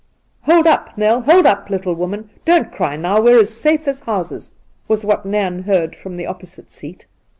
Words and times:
'Hold 0.49 0.65
up, 0.65 0.97
Nell! 0.97 1.21
hold 1.21 1.45
up, 1.45 1.69
little 1.69 1.93
woman! 1.93 2.31
Don't 2.43 2.71
cry 2.71 2.95
now, 2.97 3.21
we're 3.21 3.39
as 3.41 3.53
safe 3.53 3.87
as 3.87 3.99
houses!' 3.99 4.51
was 4.87 5.05
what 5.05 5.27
Nairn 5.27 5.61
heard 5.61 5.95
from 5.95 6.17
the 6.17 6.25
opposite 6.25 6.71
seat. 6.71 7.05